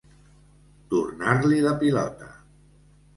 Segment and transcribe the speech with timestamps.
[0.93, 2.31] Tornar-li la pilota.